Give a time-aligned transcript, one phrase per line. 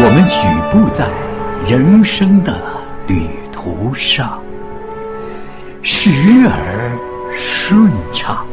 [0.00, 0.38] 我们举
[0.70, 1.10] 步在
[1.68, 2.56] 人生的
[3.08, 4.40] 旅途上，
[5.82, 6.12] 时
[6.46, 6.96] 而
[7.36, 8.46] 顺畅，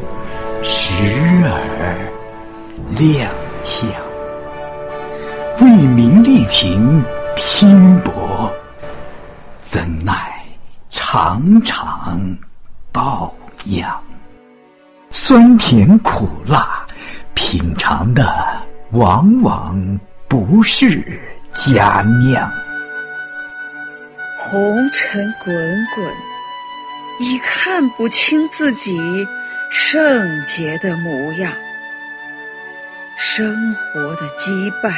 [0.64, 0.92] 时
[1.44, 2.12] 而
[2.96, 3.28] 踉
[3.62, 3.86] 跄，
[5.62, 7.04] 为民利情
[7.36, 8.52] 拼搏，
[9.62, 10.34] 怎奈
[10.90, 12.20] 常常
[12.92, 13.32] 抱
[13.66, 13.96] 恙，
[15.12, 16.84] 酸甜苦辣，
[17.36, 18.36] 品尝的
[18.94, 21.22] 往往不是。
[21.56, 22.52] 佳酿，
[24.38, 25.56] 红尘滚
[25.96, 26.14] 滚，
[27.20, 29.26] 已看不清自己
[29.72, 31.54] 圣洁的模样。
[33.16, 34.94] 生活的羁绊，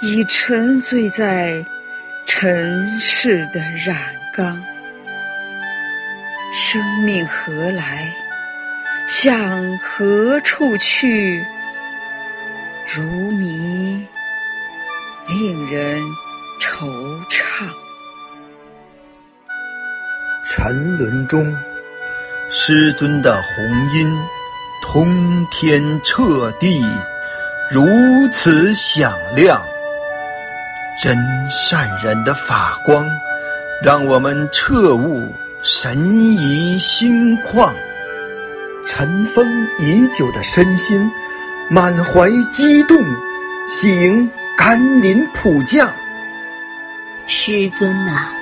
[0.00, 1.62] 已沉醉在
[2.24, 3.96] 尘世的染
[4.32, 4.62] 缸。
[6.52, 8.10] 生命何来？
[9.08, 11.44] 向何处去？
[12.86, 14.06] 如迷。
[15.28, 16.02] 令人
[16.58, 16.86] 惆
[17.28, 17.66] 怅。
[20.46, 21.54] 沉沦中，
[22.50, 24.18] 师尊的红音
[24.82, 26.82] 通天彻地，
[27.70, 27.86] 如
[28.32, 29.62] 此响亮。
[31.02, 31.14] 真
[31.50, 33.06] 善人的法光，
[33.82, 35.30] 让我们彻悟
[35.62, 37.70] 神怡心旷。
[38.86, 39.46] 尘封
[39.78, 41.12] 已久的身心，
[41.68, 42.96] 满怀激动，
[43.68, 44.30] 行。
[44.58, 45.88] 甘霖普降，
[47.28, 48.32] 师尊呐，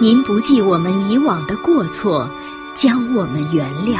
[0.00, 2.26] 您不计我们以往的过错，
[2.74, 3.98] 将我们原谅，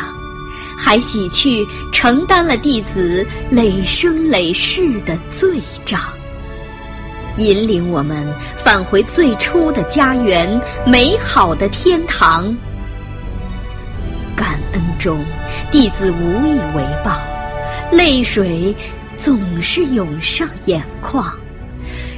[0.78, 6.00] 还洗去承担了弟子累生累世的罪障，
[7.36, 12.44] 引领我们返回最初的家园，美好的天堂。
[14.34, 15.22] 感恩中，
[15.70, 17.20] 弟子无以为报，
[17.92, 18.74] 泪水。
[19.16, 21.32] 总是涌上眼眶，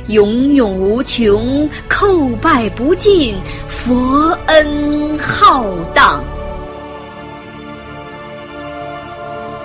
[0.08, 3.36] 永永无穷，叩拜不尽，
[3.68, 5.64] 佛恩浩
[5.94, 6.22] 荡。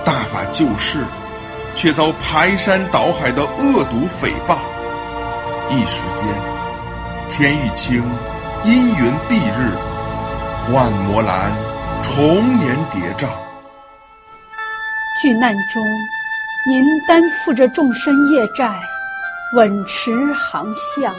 [0.05, 0.99] 大法救世，
[1.75, 4.57] 却遭排山倒海的恶毒诽谤。
[5.69, 6.27] 一时间，
[7.29, 8.03] 天欲清，
[8.63, 9.71] 阴云蔽日，
[10.71, 11.51] 万魔蓝
[12.03, 13.27] 重岩叠嶂。
[15.21, 15.81] 巨难中。
[16.65, 18.79] 您担负着众生业债，
[19.53, 21.13] 稳持航向。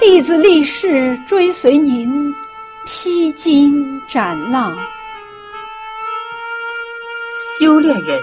[0.00, 2.34] 弟子立誓追随您，
[2.84, 4.76] 披荆斩浪。
[7.30, 8.20] 修炼人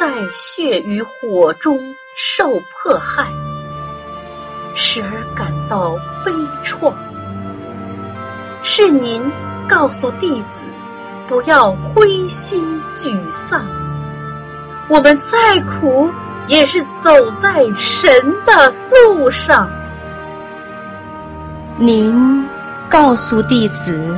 [0.00, 1.78] 在血与火中
[2.16, 3.32] 受迫害，
[4.74, 6.32] 时而感到悲
[6.64, 6.92] 怆。
[8.64, 9.22] 是您
[9.68, 10.64] 告诉弟子，
[11.28, 12.66] 不要灰心
[12.96, 13.64] 沮丧。
[14.88, 16.10] 我们再苦，
[16.46, 18.10] 也是走在神
[18.44, 19.68] 的路上。
[21.76, 22.46] 您
[22.88, 24.14] 告诉弟子，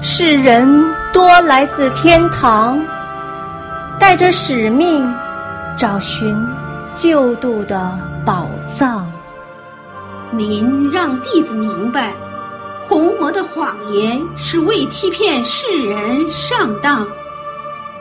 [0.00, 2.80] 世人多来自天堂，
[3.98, 5.12] 带着使命，
[5.76, 6.36] 找寻
[6.94, 9.10] 救度的宝藏。
[10.30, 12.14] 您让弟子明白，
[12.88, 17.04] 红魔的谎言是为欺骗世人上当，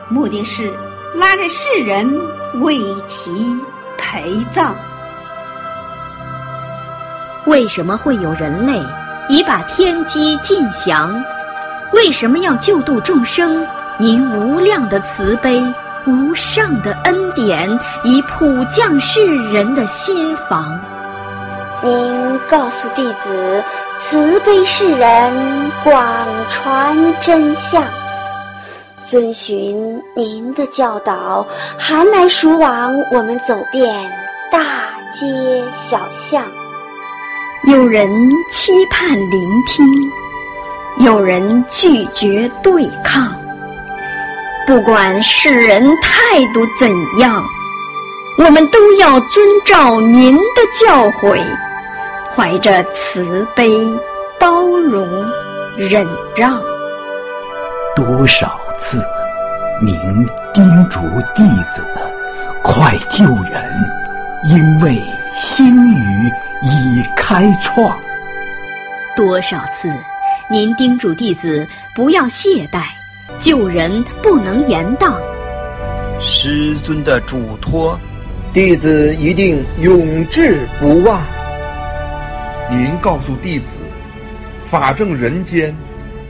[0.09, 0.71] 目的是。
[1.15, 2.09] 拉着世人
[2.61, 3.57] 为其
[3.97, 4.75] 陪葬。
[7.45, 8.79] 为什么会有人类
[9.27, 11.11] 已把天机尽降？
[11.93, 13.65] 为什么要救度众生？
[13.97, 15.61] 您无量的慈悲、
[16.05, 17.67] 无上的恩典，
[18.03, 20.79] 已普降世人的心房。
[21.81, 23.63] 您告诉弟子，
[23.97, 26.05] 慈悲世人，广
[26.49, 27.83] 传真相。
[29.09, 31.43] 遵循您的教导，
[31.79, 33.91] 寒来暑往，我们走遍
[34.51, 34.59] 大
[35.09, 35.25] 街
[35.73, 36.45] 小巷。
[37.63, 38.07] 有人
[38.51, 40.11] 期盼聆听，
[41.03, 43.33] 有人拒绝对抗。
[44.67, 47.43] 不管世人态度怎样，
[48.37, 51.41] 我们都要遵照您的教诲，
[52.35, 53.67] 怀着慈悲、
[54.39, 55.09] 包容、
[55.75, 56.61] 忍让。
[57.99, 58.57] 多少？
[58.77, 59.03] 次，
[59.81, 59.93] 您
[60.53, 61.01] 叮嘱
[61.35, 61.83] 弟子
[62.63, 63.69] 快救人，
[64.45, 64.97] 因为
[65.35, 66.31] 新语
[66.63, 67.99] 已开创。
[69.17, 69.93] 多少次，
[70.49, 72.83] 您叮嘱弟子不要懈怠，
[73.37, 75.19] 救人不能言道。
[76.21, 77.99] 师尊的嘱托，
[78.53, 81.21] 弟子一定永志不忘。
[82.69, 83.81] 您告诉弟子，
[84.69, 85.75] 法正人间，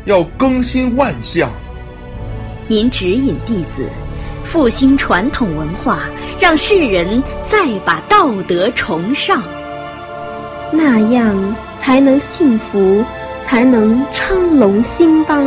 [0.09, 1.51] 要更新万象。
[2.67, 3.87] 您指引弟子，
[4.43, 5.99] 复兴传统文化，
[6.39, 9.43] 让世人再把道德崇尚。
[10.71, 13.05] 那样才能幸福，
[13.43, 15.45] 才能昌隆兴邦。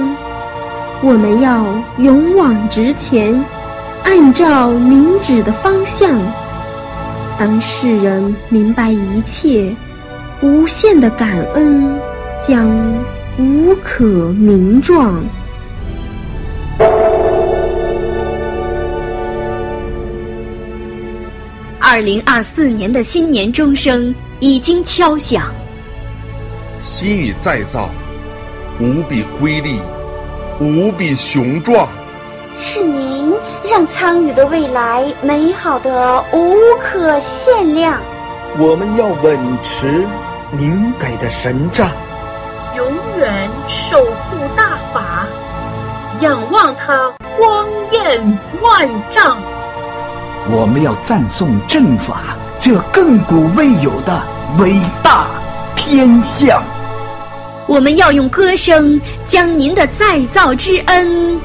[1.03, 1.67] 我们要
[1.99, 3.45] 勇往直前，
[4.05, 6.21] 按照您指的方向。
[7.37, 9.75] 当世人明白一切，
[10.41, 12.01] 无限的感恩
[12.39, 12.71] 将
[13.39, 15.25] 无可名状。
[21.81, 25.53] 二零二四年的新年钟声已经敲响，
[26.83, 27.91] 心语再造，
[28.79, 29.79] 无比瑰丽，
[30.61, 31.89] 无比雄壮。
[32.59, 33.33] 是您
[33.69, 37.99] 让苍宇的未来美好的无可限量。
[38.59, 40.05] 我们要稳持
[40.51, 41.91] 您给的神杖，
[42.75, 45.27] 永远守护大法，
[46.21, 49.37] 仰望它光焰万丈。
[50.51, 54.23] 我们要赞颂正法这亘古未有的
[54.59, 55.27] 伟大
[55.77, 56.63] 天象。
[57.67, 61.39] 我们要用歌声将您的再造之恩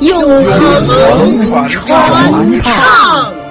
[0.00, 3.41] 永恒传唱。